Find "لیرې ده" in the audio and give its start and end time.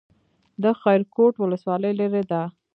1.99-2.41